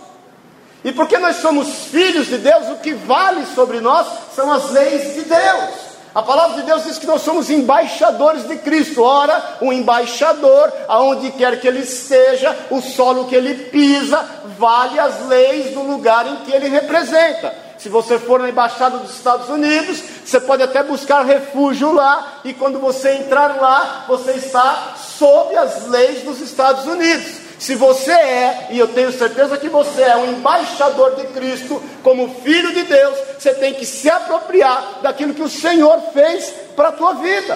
[0.84, 5.14] E porque nós somos filhos de Deus, o que vale sobre nós são as leis
[5.14, 5.91] de Deus.
[6.14, 9.02] A palavra de Deus diz que nós somos embaixadores de Cristo.
[9.02, 14.24] Ora, um embaixador, aonde quer que ele esteja, o solo que ele pisa,
[14.58, 17.54] vale as leis do lugar em que ele representa.
[17.78, 22.54] Se você for na embaixada dos Estados Unidos, você pode até buscar refúgio lá, e
[22.54, 27.41] quando você entrar lá, você está sob as leis dos Estados Unidos.
[27.62, 32.42] Se você é, e eu tenho certeza que você é um embaixador de Cristo, como
[32.42, 36.92] filho de Deus, você tem que se apropriar daquilo que o Senhor fez para a
[36.92, 37.56] tua vida.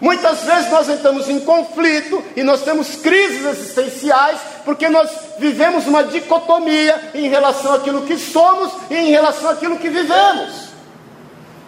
[0.00, 6.02] Muitas vezes nós entramos em conflito e nós temos crises existenciais porque nós vivemos uma
[6.04, 10.70] dicotomia em relação àquilo que somos e em relação àquilo que vivemos.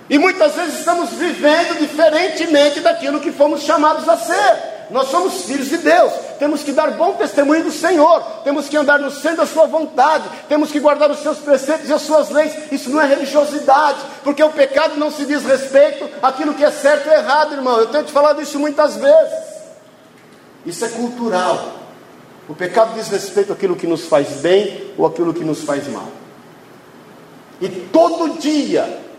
[0.09, 4.80] E muitas vezes estamos vivendo diferentemente daquilo que fomos chamados a ser.
[4.90, 8.98] Nós somos filhos de Deus, temos que dar bom testemunho do Senhor, temos que andar
[8.98, 12.53] no centro da Sua vontade, temos que guardar os seus preceitos e as suas leis.
[12.72, 17.09] Isso não é religiosidade, porque o pecado não se diz respeito àquilo que é certo
[17.09, 17.79] ou errado, irmão.
[17.79, 19.50] Eu tenho te falado isso muitas vezes.
[20.66, 21.72] Isso é cultural.
[22.48, 26.09] O pecado diz respeito àquilo que nos faz bem ou àquilo que nos faz mal.
[27.61, 29.10] E todo dia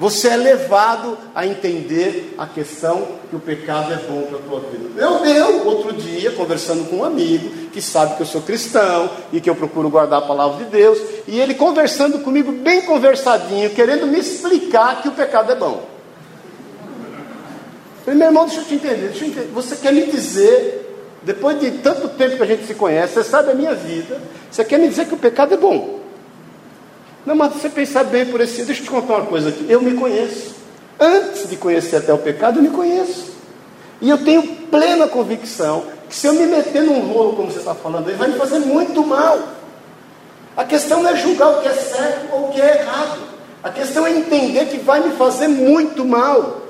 [0.00, 4.60] você é levado a entender a questão que o pecado é bom para a tua
[4.60, 4.98] vida.
[4.98, 9.42] Eu, eu, outro dia, conversando com um amigo que sabe que eu sou cristão e
[9.42, 14.06] que eu procuro guardar a palavra de Deus, e ele conversando comigo, bem conversadinho, querendo
[14.06, 15.86] me explicar que o pecado é bom.
[18.02, 19.50] falei, meu irmão, deixa eu te entender, deixa eu entender.
[19.52, 23.50] Você quer me dizer, depois de tanto tempo que a gente se conhece, você sabe
[23.50, 24.18] a minha vida,
[24.50, 25.99] você quer me dizer que o pecado é bom?
[27.24, 28.62] Não, mas você pensar bem por esse.
[28.62, 29.66] Deixa eu te contar uma coisa aqui.
[29.68, 30.54] Eu me conheço.
[30.98, 33.30] Antes de conhecer até o pecado, eu me conheço.
[34.00, 37.74] E eu tenho plena convicção que se eu me meter num rolo, como você está
[37.74, 39.38] falando, ele vai me fazer muito mal.
[40.56, 43.20] A questão não é julgar o que é certo ou o que é errado.
[43.62, 46.62] A questão é entender que vai me fazer muito mal,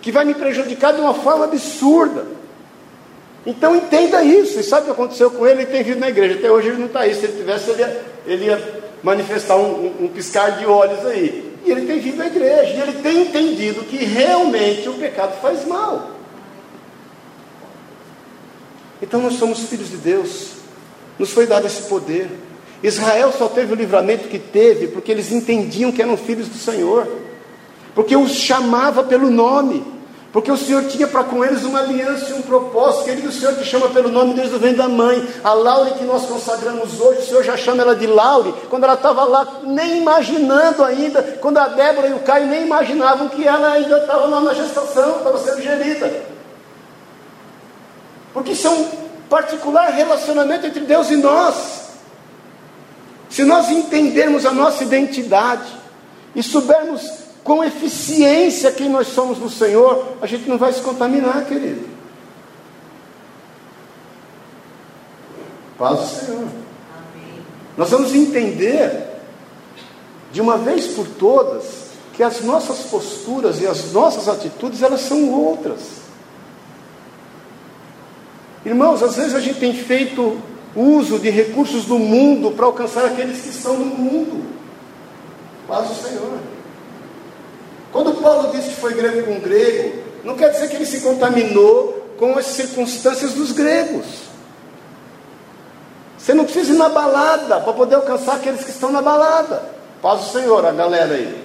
[0.00, 2.24] que vai me prejudicar de uma forma absurda.
[3.44, 4.58] Então entenda isso.
[4.58, 5.62] E sabe o que aconteceu com ele?
[5.62, 6.38] Ele tem vindo na igreja.
[6.38, 7.14] Até hoje ele não está aí.
[7.14, 11.56] Se ele tivesse, ele ia, ele ia manifestar um, um, um piscar de olhos aí.
[11.64, 15.66] E ele tem vindo à igreja, e ele tem entendido que realmente o pecado faz
[15.66, 16.12] mal.
[19.00, 20.52] Então nós somos filhos de Deus,
[21.18, 22.28] nos foi dado esse poder.
[22.82, 27.08] Israel só teve o livramento que teve porque eles entendiam que eram filhos do Senhor,
[27.94, 29.97] porque os chamava pelo nome.
[30.32, 33.04] Porque o Senhor tinha para com eles uma aliança e um propósito.
[33.04, 35.26] Querido, o Senhor te chama pelo nome desde o vento da mãe.
[35.42, 38.52] A Laure que nós consagramos hoje, o Senhor já chama ela de Laure.
[38.68, 41.22] Quando ela estava lá, nem imaginando ainda.
[41.40, 45.16] Quando a Débora e o Caio nem imaginavam que ela ainda estava lá na gestação,
[45.16, 46.12] estava sendo gerida.
[48.34, 48.84] Porque isso é um
[49.30, 51.88] particular relacionamento entre Deus e nós.
[53.30, 55.72] Se nós entendermos a nossa identidade
[56.34, 61.46] e soubermos com eficiência quem nós somos no Senhor, a gente não vai se contaminar,
[61.46, 61.88] querido.
[65.78, 66.40] Paz do Senhor.
[66.40, 67.40] Amém.
[67.74, 69.22] Nós vamos entender,
[70.30, 75.32] de uma vez por todas, que as nossas posturas e as nossas atitudes, elas são
[75.32, 76.02] outras.
[78.62, 80.36] Irmãos, às vezes a gente tem feito
[80.76, 84.44] uso de recursos do mundo para alcançar aqueles que estão no mundo.
[85.66, 86.47] Paz do Senhor.
[88.20, 92.36] Paulo disse que foi grego com grego, não quer dizer que ele se contaminou com
[92.36, 94.06] as circunstâncias dos gregos.
[96.18, 99.62] Você não precisa ir na balada para poder alcançar aqueles que estão na balada.
[100.02, 101.44] Paz o Senhor, a galera aí.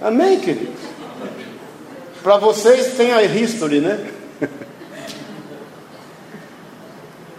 [0.00, 0.80] Amém, queridos?
[2.22, 4.10] Para vocês tem a history, né?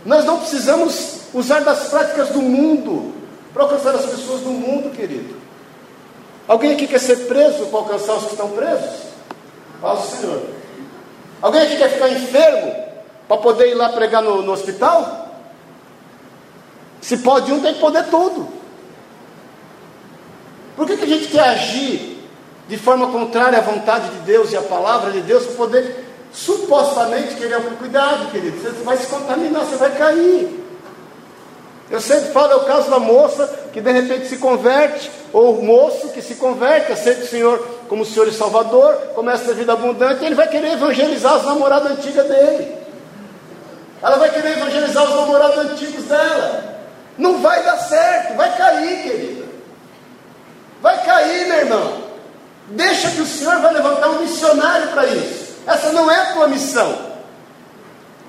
[0.06, 3.14] Nós não precisamos usar das práticas do mundo
[3.54, 5.41] para alcançar as pessoas do mundo, querido.
[6.48, 9.12] Alguém aqui quer ser preso para alcançar os que estão presos?
[9.80, 10.42] Fala o Senhor.
[11.42, 12.76] Alguém aqui quer ficar enfermo
[13.28, 15.30] para poder ir lá pregar no, no hospital?
[17.02, 18.48] Se pode um, tem que poder tudo.
[20.76, 22.20] Por que, que a gente quer agir
[22.68, 27.36] de forma contrária à vontade de Deus e à palavra de Deus para poder supostamente
[27.36, 28.62] querer cuidado, querido?
[28.62, 30.61] Você vai se contaminar, você vai cair.
[31.92, 35.64] Eu sempre falo, é o caso da moça que de repente se converte, ou o
[35.64, 40.24] moço que se converte, aceita o Senhor como Senhor e Salvador, começa a vida abundante,
[40.24, 42.78] e ele vai querer evangelizar as namoradas antigas dele.
[44.02, 46.80] Ela vai querer evangelizar os namorados antigos dela.
[47.18, 49.46] Não vai dar certo, vai cair, querida.
[50.82, 52.04] Vai cair, meu irmão.
[52.70, 55.56] Deixa que o Senhor vai levantar um missionário para isso.
[55.68, 56.98] Essa não é a tua missão.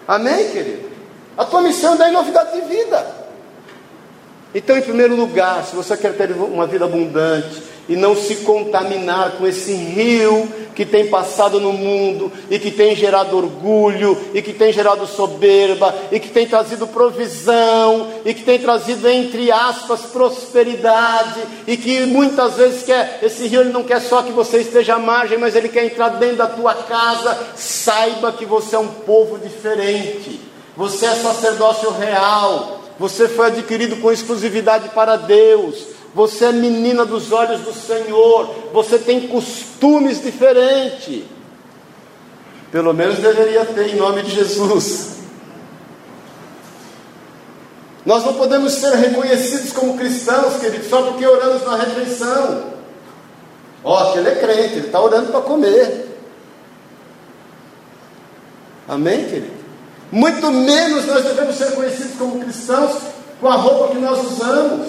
[0.06, 0.90] Amém, querido?
[1.38, 3.21] A tua missão é dar novidade de vida.
[4.54, 9.32] Então, em primeiro lugar, se você quer ter uma vida abundante e não se contaminar
[9.32, 14.52] com esse rio que tem passado no mundo e que tem gerado orgulho e que
[14.52, 21.40] tem gerado soberba e que tem trazido provisão e que tem trazido entre aspas prosperidade
[21.66, 24.98] e que muitas vezes quer esse rio ele não quer só que você esteja à
[24.98, 27.38] margem, mas ele quer entrar dentro da tua casa.
[27.54, 30.40] Saiba que você é um povo diferente.
[30.76, 32.81] Você é sacerdócio real.
[32.98, 35.86] Você foi adquirido com exclusividade para Deus.
[36.14, 38.54] Você é menina dos olhos do Senhor.
[38.72, 41.24] Você tem costumes diferentes.
[42.70, 45.12] Pelo menos deveria ter, em nome de Jesus.
[48.04, 52.72] Nós não podemos ser reconhecidos como cristãos, queridos, só porque oramos na refeição.
[53.84, 56.08] Ó, oh, é crente, ele está orando para comer.
[58.88, 59.61] Amém, querido?
[60.12, 63.00] Muito menos nós devemos ser conhecidos como cristãos
[63.40, 64.88] com a roupa que nós usamos.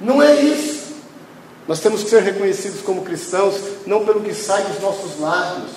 [0.00, 0.94] Não é isso.
[1.68, 5.70] Nós temos que ser reconhecidos como cristãos não pelo que sai dos nossos lábios,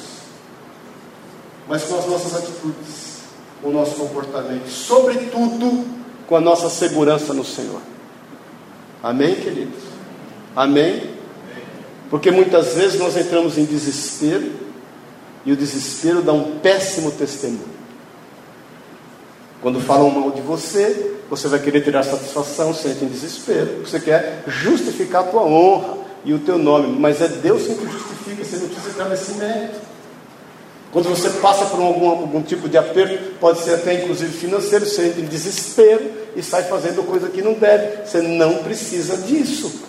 [1.68, 3.24] mas com as nossas atitudes,
[3.62, 5.86] o nosso comportamento, sobretudo
[6.28, 7.82] com a nossa segurança no Senhor.
[9.04, 9.80] Amém, queridos?
[10.56, 11.10] Amém?
[12.10, 14.69] Porque muitas vezes nós entramos em desespero
[15.50, 17.80] e o desespero dá um péssimo testemunho.
[19.64, 23.80] Quando falam mal de você, você vai querer tirar satisfação, sente em desespero.
[23.84, 28.44] Você quer justificar a tua honra e o teu nome, mas é Deus quem justifica,
[28.44, 29.80] você não precisa entrar nesse mérito.
[30.92, 35.08] Quando você passa por algum, algum tipo de aperto, pode ser até inclusive financeiro, você
[35.08, 38.06] entra em desespero e sai fazendo coisa que não deve.
[38.06, 39.82] Você não precisa disso.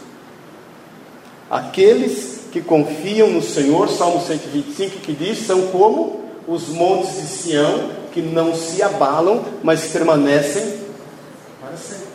[1.50, 7.90] Aqueles que confiam no Senhor, Salmo 125, que diz: são como os montes de Sião,
[8.12, 10.80] que não se abalam, mas permanecem
[11.60, 12.10] para sempre.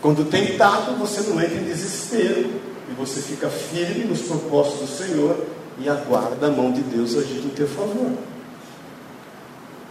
[0.00, 2.50] Quando tentado, você não entra em desespero,
[2.90, 5.36] e você fica firme nos propósitos do Senhor
[5.78, 8.12] e aguarda a mão de Deus agir em teu favor.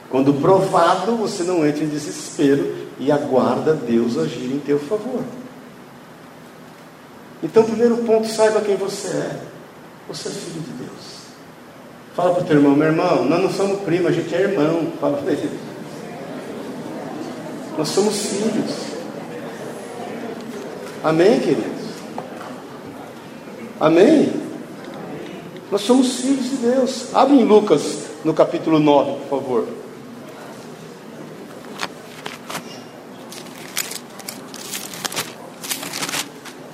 [0.10, 5.24] Quando provado, você não entra em desespero e aguarda Deus agir em teu favor.
[7.44, 9.40] Então, primeiro ponto, saiba quem você é.
[10.08, 11.22] Você é filho de Deus.
[12.16, 14.92] Fala para o teu irmão, meu irmão, nós não somos primo, a gente é irmão.
[15.00, 15.60] Fala para ele.
[17.78, 18.92] Nós somos filhos.
[21.04, 21.82] Amém, queridos?
[23.80, 24.32] Amém?
[25.72, 27.16] Nós somos filhos de Deus.
[27.16, 29.68] Abre em Lucas, no capítulo 9, por favor.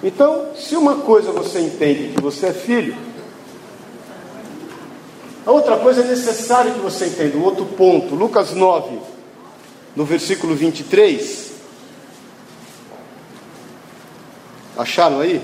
[0.07, 2.95] Então, se uma coisa você entende que você é filho,
[5.45, 7.35] a outra coisa é necessário que você entenda.
[7.37, 8.99] O outro ponto, Lucas 9,
[9.97, 11.51] no versículo 23.
[14.77, 15.41] Acharam aí?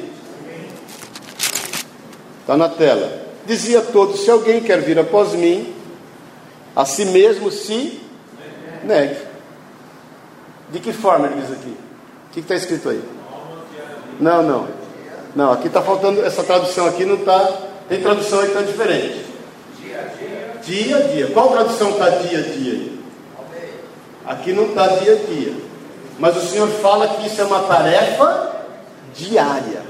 [2.40, 3.22] Está na tela.
[3.46, 5.74] Dizia a todos: se alguém quer vir após mim,
[6.74, 8.00] a si mesmo se
[8.86, 9.20] negue.
[10.72, 11.76] De que forma ele diz aqui?
[12.30, 13.23] O que está escrito aí?
[14.20, 14.68] Não, não.
[15.36, 17.52] Não, aqui está faltando, essa tradução aqui não está.
[17.90, 19.26] Tem tradução aí que está diferente.
[19.82, 20.60] Dia a dia.
[20.64, 21.28] Dia a dia.
[21.28, 22.94] Qual tradução está dia a dia?
[24.26, 25.54] Aqui não está dia a dia.
[26.20, 28.52] Mas o Senhor fala que isso é uma tarefa
[29.14, 29.82] diária.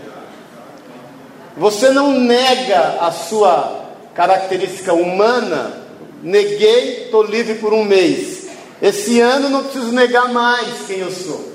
[1.55, 3.83] Você não nega a sua
[4.15, 5.83] característica humana.
[6.23, 8.47] Neguei, estou livre por um mês.
[8.81, 11.53] Esse ano não preciso negar mais quem eu sou,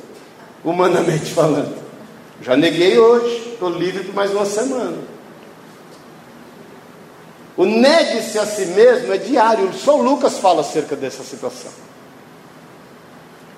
[0.64, 1.88] humanamente falando.
[2.41, 4.97] Já neguei hoje, estou livre por mais uma semana.
[7.57, 11.72] O negue-se a si mesmo é diário, só Lucas fala acerca dessa situação.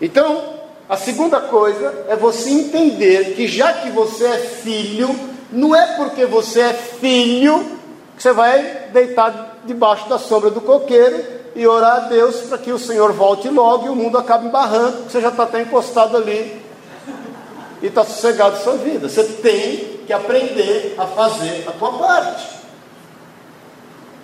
[0.01, 0.55] Então,
[0.89, 5.15] a segunda coisa é você entender que já que você é filho,
[5.53, 7.79] não é porque você é filho
[8.17, 11.23] que você vai deitar debaixo da sombra do coqueiro
[11.55, 15.11] e orar a Deus para que o Senhor volte logo e o mundo acabe barrando,
[15.11, 16.70] você já está até encostado ali
[17.83, 19.09] e está sossegado a sua vida.
[19.09, 22.47] Você tem que aprender a fazer a tua parte.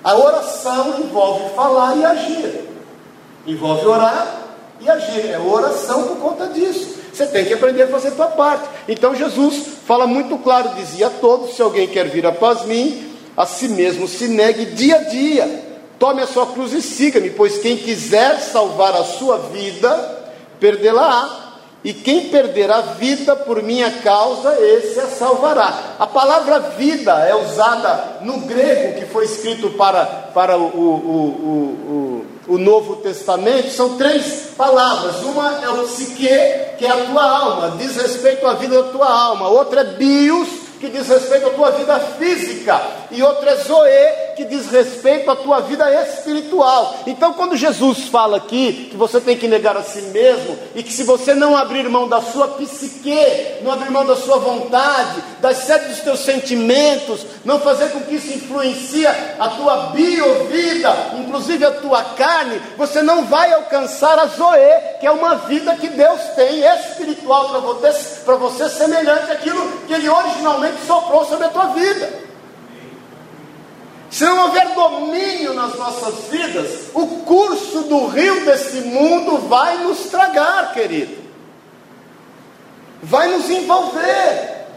[0.02, 2.68] A oração envolve falar e agir.
[3.46, 4.42] Envolve orar
[4.80, 5.30] e agir.
[5.30, 6.96] É oração por conta disso.
[7.12, 8.68] Você tem que aprender a fazer a tua parte.
[8.88, 13.46] Então Jesus fala muito claro, dizia a todos: se alguém quer vir após mim, a
[13.46, 15.64] si mesmo se negue dia a dia.
[15.98, 20.24] Tome a sua cruz e siga-me, pois quem quiser salvar a sua vida,
[20.60, 21.45] perdê-la-á
[21.86, 25.94] e quem perder a vida por minha causa, esse a salvará.
[26.00, 32.54] A palavra vida é usada no grego que foi escrito para, para o, o, o,
[32.54, 35.22] o, Novo Testamento, são três palavras.
[35.22, 36.26] Uma é o psique,
[36.76, 39.48] que é a tua alma, diz respeito à vida da tua alma.
[39.48, 40.48] Outra é bios,
[40.80, 42.82] que diz respeito à tua vida física,
[43.12, 46.94] e outra é Zoe, que diz respeito à tua vida espiritual.
[47.06, 50.92] Então, quando Jesus fala aqui que você tem que negar a si mesmo, e que
[50.92, 53.16] se você não abrir mão da sua psique,
[53.62, 58.16] não abrir mão da sua vontade, das sedes dos teus sentimentos, não fazer com que
[58.16, 64.98] isso influencie a tua biovida, inclusive a tua carne, você não vai alcançar a Zoe,
[65.00, 69.94] que é uma vida que Deus tem espiritual para você, para você semelhante àquilo que
[69.94, 72.25] Ele originalmente soprou sobre a tua vida.
[74.16, 80.06] Se não houver domínio nas nossas vidas, o curso do rio desse mundo vai nos
[80.06, 81.14] tragar, querido.
[83.02, 84.68] Vai nos envolver.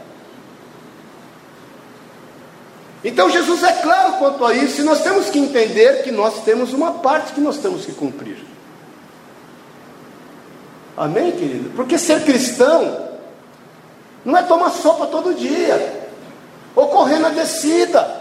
[3.01, 6.73] Então Jesus é claro quanto a isso, e nós temos que entender que nós temos
[6.73, 8.43] uma parte que nós temos que cumprir.
[10.97, 11.69] Amém, querido?
[11.77, 13.07] Porque ser cristão
[14.25, 16.09] não é tomar sopa todo dia,
[16.75, 18.18] ou correr na descida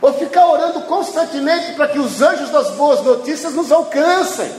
[0.00, 4.50] ou ficar orando constantemente para que os anjos das boas notícias nos alcancem.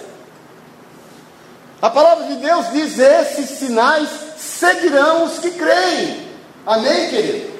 [1.81, 6.29] A palavra de Deus diz: esses sinais seguirão os que creem.
[6.65, 7.51] Amém, querido?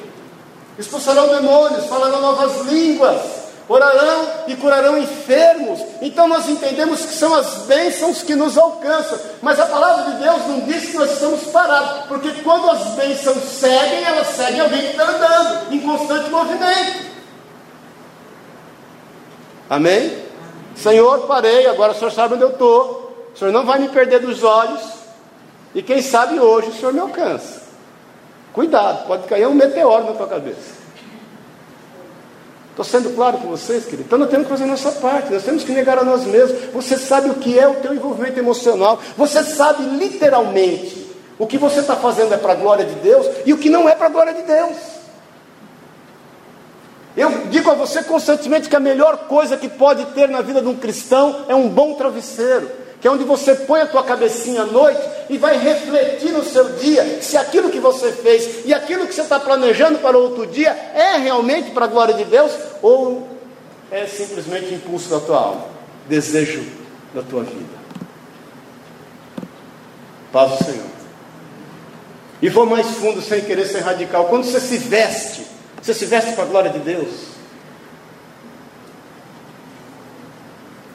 [0.77, 3.19] Expulsarão demônios, falarão novas línguas,
[3.67, 5.79] orarão e curarão enfermos.
[6.01, 9.17] Então nós entendemos que são as bênçãos que nos alcançam.
[9.41, 13.43] Mas a palavra de Deus não diz que nós estamos parados, porque quando as bênçãos
[13.43, 17.11] seguem, elas seguem alguém que está andando em constante movimento.
[19.71, 20.11] Amém?
[20.75, 23.29] Senhor, parei, agora o Senhor sabe onde eu estou.
[23.33, 24.81] O Senhor não vai me perder dos olhos.
[25.73, 27.61] E quem sabe hoje o Senhor me alcança.
[28.51, 30.81] Cuidado, pode cair um meteoro na tua cabeça.
[32.71, 34.03] Estou sendo claro com vocês, querido?
[34.03, 36.65] Então nós temos que fazer a nossa parte, nós temos que negar a nós mesmos.
[36.73, 41.79] Você sabe o que é o teu envolvimento emocional, você sabe literalmente o que você
[41.79, 44.09] está fazendo é para a glória de Deus e o que não é para a
[44.09, 45.00] glória de Deus.
[47.15, 50.67] Eu digo a você constantemente que a melhor coisa que pode ter na vida de
[50.67, 54.65] um cristão é um bom travesseiro, que é onde você põe a tua cabecinha à
[54.65, 59.13] noite e vai refletir no seu dia se aquilo que você fez e aquilo que
[59.13, 62.51] você está planejando para outro dia é realmente para a glória de Deus
[62.81, 63.27] ou
[63.91, 65.65] é simplesmente impulso da tua alma,
[66.07, 66.63] desejo
[67.13, 67.81] da tua vida.
[70.31, 70.85] Paz do Senhor.
[72.41, 74.25] E vou mais fundo sem querer ser radical.
[74.25, 75.45] Quando você se veste
[75.81, 77.09] você se veste para a glória de Deus.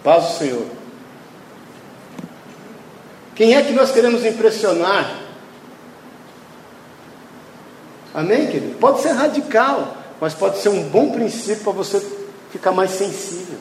[0.05, 0.67] Paz do Senhor.
[3.35, 5.23] Quem é que nós queremos impressionar?
[8.15, 8.79] Amém, querido?
[8.79, 12.01] Pode ser radical, mas pode ser um bom princípio para você
[12.51, 13.59] ficar mais sensível.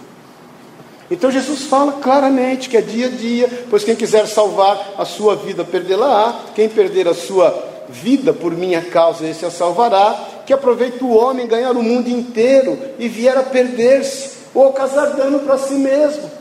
[1.09, 5.36] Então Jesus fala claramente que é dia a dia, pois quem quiser salvar a sua
[5.36, 11.03] vida, perdê-la-á, quem perder a sua vida por minha causa, esse a salvará, que aproveita
[11.03, 15.73] o homem ganhar o mundo inteiro e vier a perder-se ou causar dano para si
[15.73, 16.31] mesmo.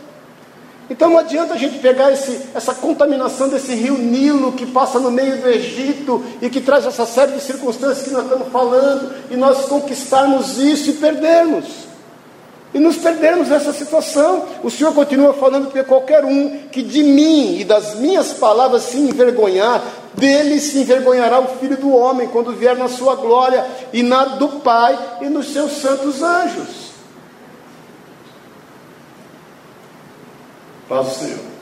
[0.89, 5.11] Então não adianta a gente pegar esse, essa contaminação desse rio Nilo que passa no
[5.11, 9.37] meio do Egito e que traz essa série de circunstâncias que nós estamos falando e
[9.37, 11.65] nós conquistarmos isso e perdermos.
[12.75, 14.45] E nos perdermos nessa situação.
[14.63, 18.99] O Senhor continua falando que qualquer um que de mim e das minhas palavras se
[18.99, 19.83] envergonhar,
[20.17, 24.61] dele se envergonhará o Filho do Homem quando vier na sua glória e na do
[24.61, 26.93] Pai e nos seus santos anjos.
[30.89, 31.55] Paz o Senhor.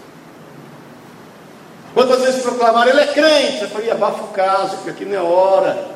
[1.94, 3.62] Quantas vezes proclamaram, ele é crente?
[3.62, 5.88] Eu falei, abafa o caso, porque aqui não é hora,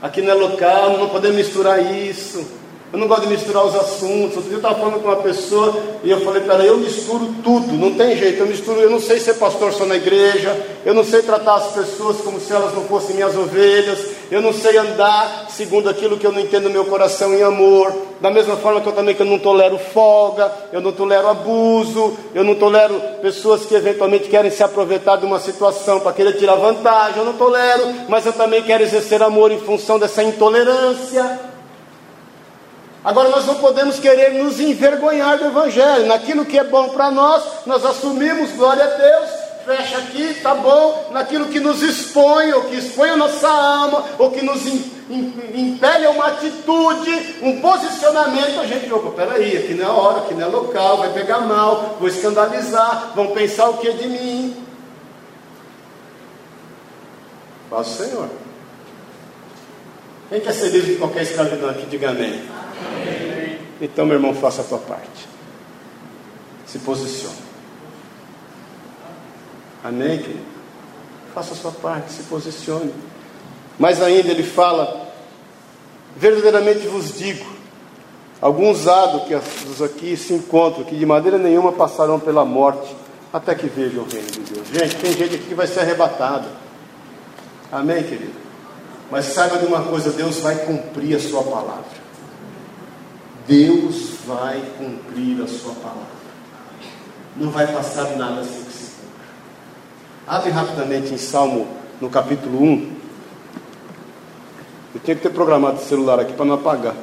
[0.00, 2.46] aqui não é local, não podemos misturar isso.
[2.92, 4.36] Eu não gosto de misturar os assuntos.
[4.36, 7.28] Outro dia eu estava falando com uma pessoa e eu falei para ela, eu misturo
[7.42, 10.94] tudo, não tem jeito, eu misturo, eu não sei ser pastor só na igreja, eu
[10.94, 13.98] não sei tratar as pessoas como se elas não fossem minhas ovelhas,
[14.30, 17.92] eu não sei andar segundo aquilo que eu não entendo no meu coração em amor.
[18.20, 22.16] Da mesma forma que eu também que eu não tolero folga, eu não tolero abuso,
[22.34, 26.54] eu não tolero pessoas que eventualmente querem se aproveitar de uma situação para querer tirar
[26.54, 31.55] vantagem, eu não tolero, mas eu também quero exercer amor em função dessa intolerância.
[33.06, 36.06] Agora nós não podemos querer nos envergonhar do Evangelho.
[36.06, 39.30] Naquilo que é bom para nós, nós assumimos, glória a Deus,
[39.64, 41.10] fecha aqui, tá bom.
[41.12, 44.66] Naquilo que nos expõe, ou que expõe a nossa alma, ou que nos
[45.06, 50.34] impele a uma atitude, um posicionamento, a gente, opa, peraí, aqui não é hora, aqui
[50.34, 54.66] não é local, vai pegar mal, vou escandalizar, vão pensar o que de mim.
[57.70, 58.28] Paz o Senhor.
[60.28, 62.30] Quem quer ser livre de qualquer escravidão aqui, diga amém.
[62.30, 62.65] amém.
[63.80, 65.28] Então, meu irmão, faça a tua parte.
[66.66, 67.46] Se posicione.
[69.84, 70.56] Amém, querido?
[71.34, 72.92] Faça a sua parte, se posicione.
[73.78, 75.12] Mas ainda ele fala:
[76.16, 77.46] verdadeiramente vos digo,
[78.40, 79.34] alguns há que
[79.84, 82.96] aqui se encontram, que de maneira nenhuma passarão pela morte,
[83.32, 84.66] até que vejam o reino de Deus.
[84.68, 86.48] Gente, tem gente aqui que vai ser arrebatada.
[87.70, 88.34] Amém, querido?
[89.10, 91.95] Mas saiba de uma coisa: Deus vai cumprir a sua palavra.
[93.46, 96.16] Deus vai cumprir a sua palavra.
[97.36, 99.26] Não vai passar nada sem que se cumpra.
[100.26, 101.68] Abre rapidamente em Salmo,
[102.00, 102.96] no capítulo 1.
[104.94, 106.94] Eu tinha que ter programado o celular aqui para não apagar.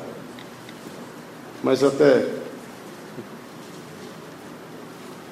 [1.64, 2.28] Mas até.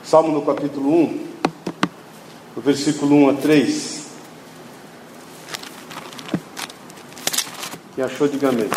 [0.03, 1.27] Salmo no capítulo 1,
[2.55, 4.07] no versículo 1 a 3.
[7.95, 8.69] Quem achou, diga amém.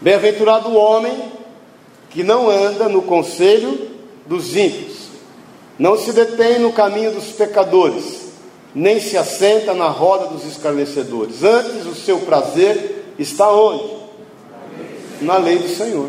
[0.00, 1.30] Bem-aventurado o homem
[2.08, 3.90] que não anda no conselho
[4.26, 5.08] dos ímpios,
[5.78, 8.30] não se detém no caminho dos pecadores,
[8.74, 11.42] nem se assenta na roda dos escarnecedores.
[11.42, 14.00] Antes o seu prazer está onde?
[15.20, 16.08] Na lei do Senhor.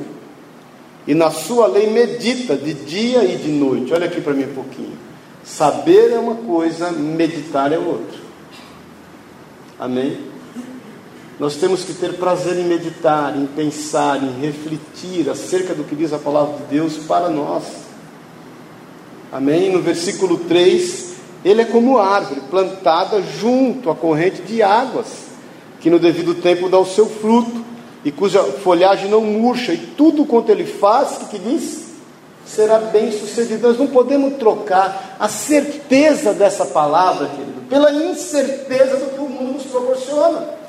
[1.05, 3.93] E na sua lei medita de dia e de noite.
[3.93, 4.97] Olha aqui para mim um pouquinho.
[5.43, 8.19] Saber é uma coisa, meditar é outra.
[9.79, 10.30] Amém?
[11.41, 16.13] Nós temos que ter prazer em meditar, em pensar, em refletir acerca do que diz
[16.13, 17.63] a palavra de Deus para nós.
[19.31, 19.71] Amém?
[19.71, 25.07] No versículo 3, ele é como árvore plantada junto à corrente de águas,
[25.79, 27.65] que no devido tempo dá o seu fruto,
[28.05, 31.81] e cuja folhagem não murcha, e tudo quanto ele faz, que, que diz?
[32.45, 33.67] será bem sucedido.
[33.67, 39.53] Nós não podemos trocar a certeza dessa palavra, querido, pela incerteza do que o mundo
[39.53, 40.60] nos proporciona.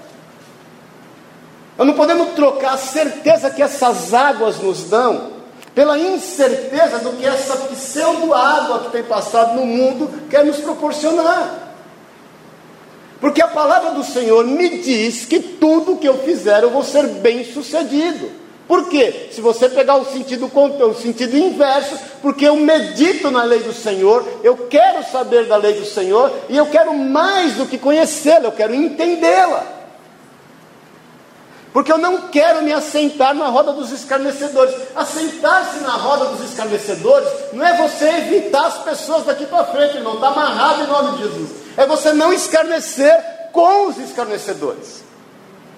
[1.77, 5.33] Nós não podemos trocar a certeza que essas águas nos dão
[5.75, 11.71] pela incerteza do que essa pseudo-água que tem passado no mundo quer nos proporcionar.
[13.21, 17.07] Porque a palavra do Senhor me diz que tudo que eu fizer eu vou ser
[17.07, 18.43] bem sucedido.
[18.69, 19.29] Por quê?
[19.33, 24.27] Se você pegar o sentido, o sentido inverso, porque eu medito na lei do Senhor,
[24.43, 28.53] eu quero saber da lei do Senhor e eu quero mais do que conhecê-la, eu
[28.53, 29.82] quero entendê-la.
[31.73, 34.75] Porque eu não quero me assentar na roda dos escarnecedores.
[34.95, 40.15] Assentar-se na roda dos escarnecedores não é você evitar as pessoas daqui para frente, irmão.
[40.15, 41.51] Está amarrado em nome de Jesus.
[41.77, 43.19] É você não escarnecer
[43.53, 45.03] com os escarnecedores.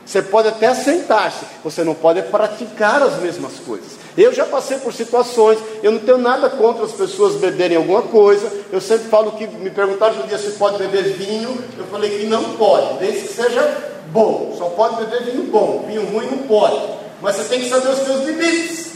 [0.04, 4.03] Você pode até sentar-se, você não pode praticar as mesmas coisas.
[4.16, 8.50] Eu já passei por situações, eu não tenho nada contra as pessoas beberem alguma coisa.
[8.70, 12.26] Eu sempre falo que me perguntaram um dia se pode beber vinho, eu falei que
[12.26, 14.54] não pode, desde que seja bom.
[14.56, 16.80] Só pode beber vinho bom, vinho ruim não pode.
[17.20, 18.92] Mas você tem que saber os seus limites.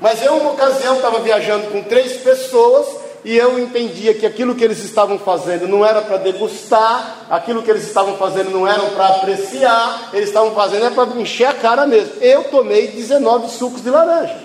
[0.00, 4.64] Mas eu, uma ocasião, estava viajando com três pessoas e eu entendia que aquilo que
[4.64, 9.08] eles estavam fazendo não era para degustar, aquilo que eles estavam fazendo não era para
[9.08, 12.14] apreciar, eles estavam fazendo é para encher a cara mesmo.
[12.20, 14.40] Eu tomei 19 sucos de laranja.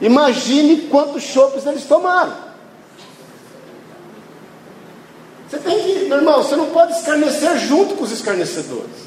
[0.00, 2.34] Imagine quantos chopes eles tomaram.
[5.48, 9.05] Você tem que, meu irmão, você não pode escarnecer junto com os escarnecedores.